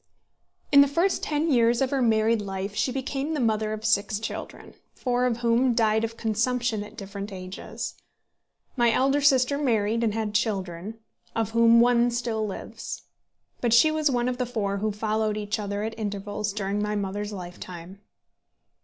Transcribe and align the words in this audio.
In 0.71 0.81
the 0.81 0.87
first 0.87 1.21
ten 1.21 1.51
years 1.51 1.79
of 1.79 1.91
her 1.91 2.01
married 2.01 2.41
life 2.41 2.73
she 2.73 2.91
became 2.91 3.35
the 3.35 3.39
mother 3.39 3.71
of 3.71 3.85
six 3.85 4.17
children, 4.19 4.73
four 4.95 5.27
of 5.27 5.37
whom 5.41 5.75
died 5.75 6.03
of 6.03 6.17
consumption 6.17 6.83
at 6.83 6.97
different 6.97 7.31
ages. 7.31 7.93
My 8.75 8.91
elder 8.91 9.21
sister 9.21 9.59
married, 9.59 10.03
and 10.03 10.15
had 10.15 10.33
children, 10.33 10.97
of 11.35 11.51
whom 11.51 11.81
one 11.81 12.09
still 12.09 12.47
lives; 12.47 13.03
but 13.59 13.73
she 13.75 13.91
was 13.91 14.09
one 14.09 14.27
of 14.27 14.39
the 14.39 14.47
four 14.47 14.77
who 14.77 14.91
followed 14.91 15.37
each 15.37 15.59
other 15.59 15.83
at 15.83 15.93
intervals 15.99 16.51
during 16.51 16.81
my 16.81 16.95
mother's 16.95 17.31
lifetime. 17.31 18.01